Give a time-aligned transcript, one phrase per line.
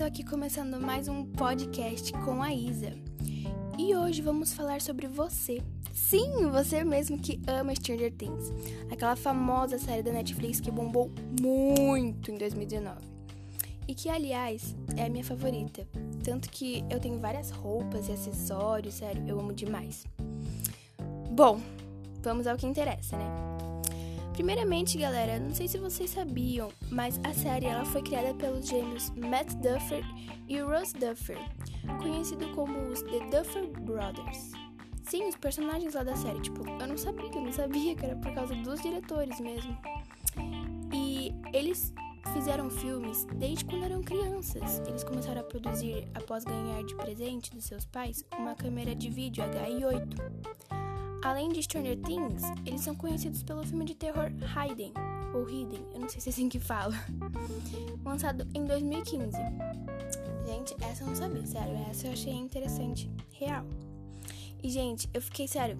[0.00, 2.94] tô aqui começando mais um podcast com a Isa.
[3.78, 5.62] E hoje vamos falar sobre você.
[5.92, 8.50] Sim, você mesmo que ama Stranger Things,
[8.90, 12.96] aquela famosa série da Netflix que bombou muito em 2019.
[13.86, 15.86] E que, aliás, é a minha favorita.
[16.24, 20.06] Tanto que eu tenho várias roupas e acessórios, sério, eu amo demais.
[21.30, 21.60] Bom,
[22.22, 23.59] vamos ao que interessa, né?
[24.40, 29.10] Primeiramente, galera, não sei se vocês sabiam, mas a série ela foi criada pelos gêmeos
[29.10, 30.02] Matt Duffer
[30.48, 31.36] e Ross Duffer,
[32.00, 34.52] conhecido como os The Duffer Brothers.
[35.02, 38.16] Sim, os personagens lá da série, tipo, eu não sabia, eu não sabia que era
[38.16, 39.76] por causa dos diretores mesmo.
[40.90, 41.92] E eles
[42.32, 44.80] fizeram filmes desde quando eram crianças.
[44.88, 49.44] Eles começaram a produzir após ganhar de presente dos seus pais uma câmera de vídeo
[49.44, 50.69] HI8.
[51.22, 54.94] Além de Stranger Things, eles são conhecidos pelo filme de terror Hidden,
[55.34, 56.94] ou Hidden, eu não sei se é assim que fala,
[58.04, 59.36] lançado em 2015.
[60.46, 63.66] Gente, essa eu não sabia, sério, essa eu achei interessante, real.
[64.62, 65.78] E, gente, eu fiquei, sério,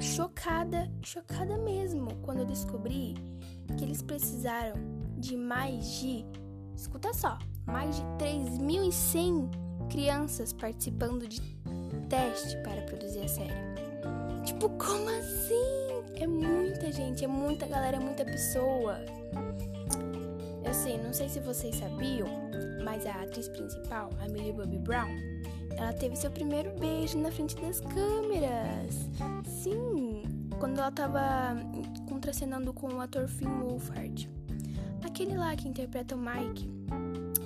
[0.00, 3.14] chocada, chocada mesmo, quando eu descobri
[3.76, 4.76] que eles precisaram
[5.18, 6.24] de mais de,
[6.74, 9.50] escuta só, mais de 3.100
[9.90, 11.40] crianças participando de
[12.08, 13.89] teste para produzir a série.
[14.44, 15.90] Tipo, como assim?
[16.16, 18.98] É muita gente, é muita galera, é muita pessoa.
[20.64, 22.28] Eu sei, não sei se vocês sabiam,
[22.84, 25.08] mas a atriz principal, a Millie Bobby Brown,
[25.76, 29.08] ela teve seu primeiro beijo na frente das câmeras.
[29.46, 30.22] Sim,
[30.58, 31.56] quando ela tava
[32.08, 34.30] contracenando com o ator Finn Wolfhard.
[35.02, 36.68] Aquele lá que interpreta o Mike.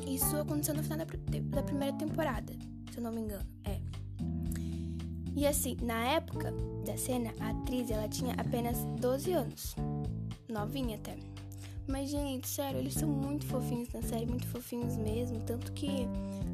[0.06, 2.52] Isso aconteceu no final da, da primeira temporada,
[2.90, 3.46] se eu não me engano.
[3.64, 3.83] É.
[5.36, 6.52] E assim, na época
[6.84, 9.76] da cena, a atriz ela tinha apenas 12 anos.
[10.48, 11.16] Novinha até.
[11.86, 15.40] Mas, gente, sério, eles são muito fofinhos na série, muito fofinhos mesmo.
[15.40, 16.08] Tanto que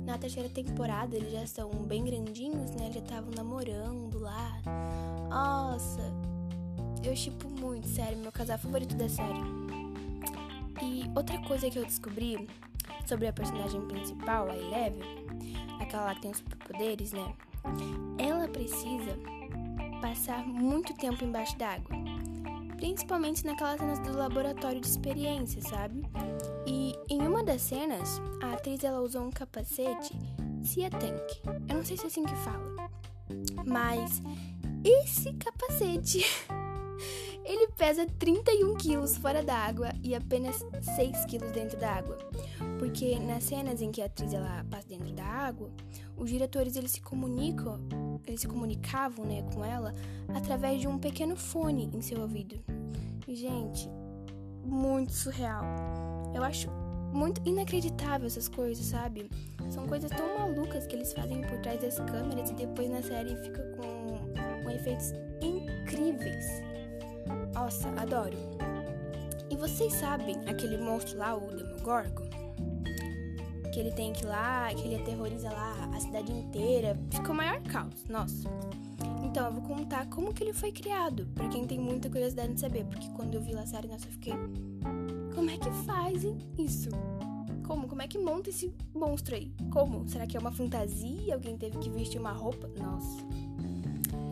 [0.04, 2.84] na terceira temporada eles já são bem grandinhos, né?
[2.84, 4.60] Eles já estavam namorando lá.
[5.28, 6.00] Nossa,
[7.04, 9.40] eu chipo muito, sério, meu casal favorito da série.
[10.82, 12.48] E outra coisa que eu descobri
[13.06, 15.02] sobre a personagem principal, a Eleven,
[15.80, 17.34] aquela lá que tem os superpoderes, né?
[18.18, 19.18] Ela precisa
[20.00, 21.96] passar muito tempo embaixo d'água,
[22.76, 26.02] principalmente naquelas cenas do laboratório de experiência, sabe?
[26.66, 30.16] E em uma das cenas, a atriz ela usou um capacete
[30.62, 31.40] Cia Tank.
[31.68, 32.90] Eu não sei se é assim que fala,
[33.66, 34.22] mas
[34.84, 36.24] esse capacete
[37.50, 42.16] ele pesa 31 quilos fora da água e apenas 6 quilos dentro da água.
[42.78, 45.68] Porque nas cenas em que a atriz ela passa dentro da água,
[46.16, 47.80] os diretores eles se comunicam,
[48.24, 49.92] eles se comunicavam, né, com ela
[50.28, 52.62] através de um pequeno fone em seu ouvido.
[53.26, 53.88] Gente,
[54.64, 55.64] muito surreal.
[56.32, 56.70] Eu acho
[57.12, 59.28] muito inacreditável essas coisas, sabe?
[59.70, 63.34] São coisas tão malucas que eles fazem por trás das câmeras e depois na série
[63.36, 65.12] fica com, com efeitos
[65.42, 66.69] incríveis.
[67.60, 68.38] Nossa, adoro.
[69.50, 72.24] E vocês sabem aquele monstro lá, o Demogorgon?
[73.70, 76.98] que ele tem que ir lá, que ele aterroriza lá a cidade inteira.
[77.10, 78.48] Fica o maior caos, nossa.
[79.22, 82.60] Então, eu vou contar como que ele foi criado, para quem tem muita curiosidade de
[82.60, 84.32] saber, porque quando eu vi a série, nossa, eu fiquei...
[85.34, 86.88] Como é que fazem isso?
[87.64, 87.86] Como?
[87.86, 89.54] Como é que monta esse monstro aí?
[89.70, 90.08] Como?
[90.08, 91.34] Será que é uma fantasia?
[91.34, 92.68] Alguém teve que vestir uma roupa?
[92.76, 93.20] Nossa.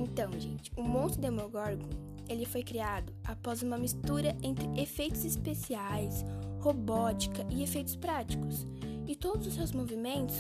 [0.01, 1.89] Então, gente, o monstro Demogorgon,
[2.29, 6.25] ele foi criado após uma mistura entre efeitos especiais,
[6.61, 8.67] robótica e efeitos práticos
[9.07, 10.37] e todos os seus movimentos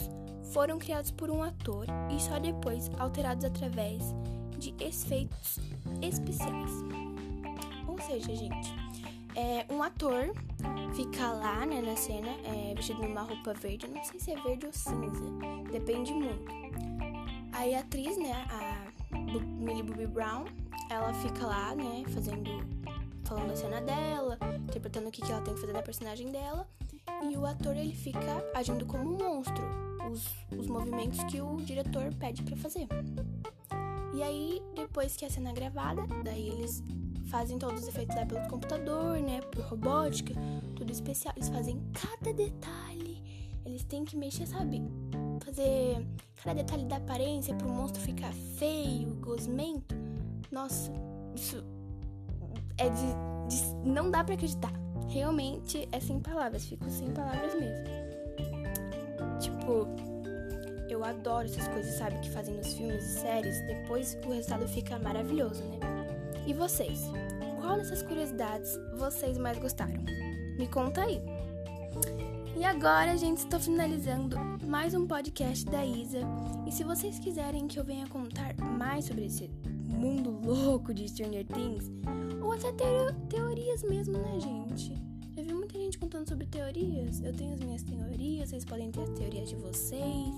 [0.53, 4.03] foram criados por um ator e só depois alterados através
[4.59, 5.59] de efeitos
[6.03, 6.71] especiais.
[7.87, 8.75] Ou seja, gente,
[9.35, 10.33] é, um ator
[10.95, 14.67] fica lá né, na cena é, vestido numa roupa verde, não sei se é verde
[14.67, 15.25] ou cinza,
[15.71, 16.45] depende muito.
[17.53, 19.17] Aí a atriz, né, a
[19.59, 20.45] Millie Bobby Brown,
[20.91, 22.51] ela fica lá, né, fazendo,
[23.25, 26.67] falando a cena dela, interpretando o que, que ela tem que fazer da personagem dela
[27.23, 29.65] e o ator ele fica agindo como um monstro,
[30.11, 30.27] os,
[30.57, 32.87] os movimentos que o diretor pede para fazer.
[34.15, 36.83] E aí, depois que a cena é gravada, daí eles
[37.29, 40.35] fazem todos os efeitos lá pelo computador, né, por robótica,
[40.75, 41.35] tudo especial.
[41.37, 43.23] Eles fazem cada detalhe,
[43.65, 44.83] eles têm que mexer, sabe?
[45.45, 46.07] Fazer
[46.43, 50.08] cada detalhe da aparência pro monstro ficar feio, gosmento.
[50.59, 50.91] Nossa,
[51.37, 51.65] isso
[52.79, 53.07] é de,
[53.49, 54.73] de não dá para acreditar
[55.09, 57.85] realmente é sem palavras, fico sem palavras mesmo.
[59.39, 59.87] Tipo,
[60.89, 64.99] eu adoro essas coisas, sabe, que fazem nos filmes e séries, depois o resultado fica
[64.99, 65.79] maravilhoso, né?
[66.45, 67.05] E vocês?
[67.61, 70.03] Qual dessas curiosidades vocês mais gostaram?
[70.59, 71.23] Me conta aí.
[72.59, 76.19] E agora, gente, estou finalizando mais um podcast da Isa.
[76.67, 79.49] E se vocês quiserem que eu venha contar mais sobre esse
[79.89, 81.89] mundo louco de Stranger Things,
[82.43, 82.73] ou até
[83.29, 84.93] teorias mesmo, né, gente?
[85.37, 87.23] Já vi muita gente contando sobre teorias.
[87.23, 90.35] Eu tenho as minhas teorias, vocês podem ter as teorias de vocês.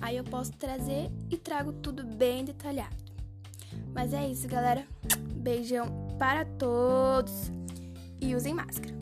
[0.00, 2.96] Aí eu posso trazer e trago tudo bem detalhado.
[3.94, 4.84] Mas é isso, galera.
[5.36, 5.86] Beijão
[6.18, 7.52] para todos
[8.20, 8.97] e usem máscara.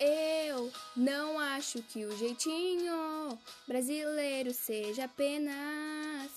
[0.00, 3.38] Eu não acho que o jeitinho
[3.68, 6.30] brasileiro seja apenas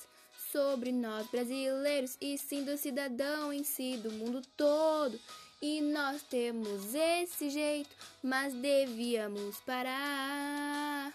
[0.52, 5.18] sobre nós brasileiros, e sim do cidadão em si, do mundo todo.
[5.62, 7.90] E nós temos esse jeito,
[8.22, 11.14] mas devíamos parar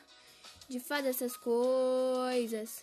[0.68, 2.82] de fazer essas coisas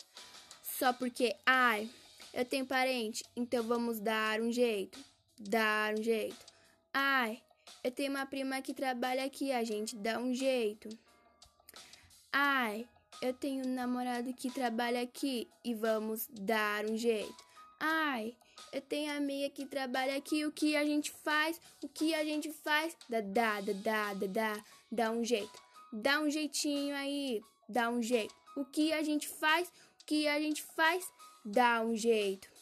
[0.78, 1.90] só porque, ai,
[2.34, 5.00] eu tenho parente, então vamos dar um jeito,
[5.40, 6.46] dar um jeito.
[6.94, 7.42] Ai,
[7.84, 10.90] eu tenho uma prima que trabalha aqui, a gente dá um jeito.
[12.32, 12.88] Ai,
[13.22, 17.44] eu tenho um namorado que trabalha aqui e vamos dar um jeito.
[17.80, 18.36] Ai,
[18.72, 21.60] eu tenho amiga que trabalha aqui, o que a gente faz?
[21.82, 22.96] O que a gente faz?
[23.10, 25.62] Dá, dá, dá, dá, dá, dá, dá um jeito.
[25.94, 28.36] Dá um jeitinho aí, dá um jeito.
[28.56, 29.68] O que a gente faz?
[30.02, 31.08] O que a gente faz?
[31.46, 32.55] Dá um jeito.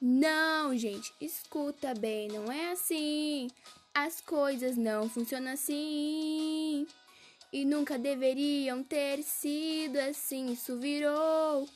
[0.00, 3.48] Não, gente, escuta bem, não é assim.
[3.94, 6.86] As coisas não funcionam assim.
[7.52, 10.52] E nunca deveriam ter sido assim.
[10.52, 11.68] Isso virou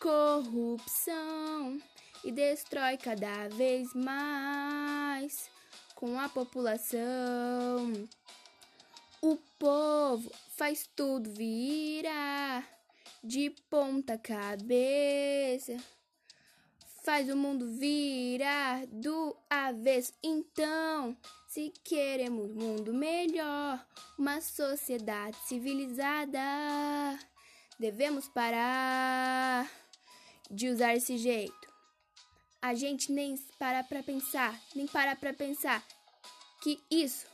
[0.00, 1.78] corrupção
[2.24, 5.50] e destrói cada vez mais
[5.94, 8.08] com a população.
[9.20, 12.66] O povo faz tudo virar
[13.22, 15.76] de ponta cabeça
[17.02, 20.12] faz o mundo virar do avesso.
[20.22, 21.16] Então,
[21.48, 23.84] se queremos um mundo melhor,
[24.18, 26.38] uma sociedade civilizada,
[27.78, 29.68] devemos parar
[30.50, 31.72] de usar esse jeito.
[32.60, 35.84] A gente nem para para pensar, nem para para pensar
[36.62, 37.26] que isso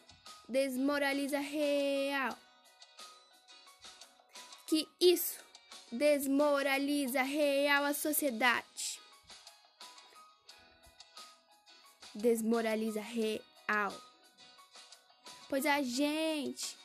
[0.49, 2.37] desmoraliza real.
[4.67, 5.39] Que isso
[5.93, 8.88] desmoraliza real a sociedade.
[12.19, 13.93] Desmoraliza real.
[15.49, 16.77] Pois a gente,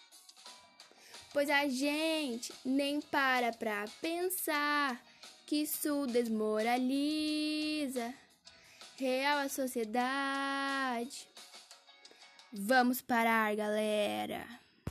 [1.33, 5.03] pois a gente nem para pra pensar
[5.45, 8.13] que isso desmoraliza
[8.95, 11.27] real a sociedade.
[12.51, 14.62] Vamos parar, galera.